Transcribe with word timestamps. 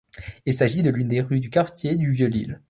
Il 0.47 0.53
s'agit 0.55 0.81
de 0.81 0.89
l'une 0.89 1.09
des 1.09 1.21
rues 1.21 1.39
du 1.41 1.51
quartier 1.51 1.95
du 1.95 2.11
Vieux-Lille. 2.11 2.59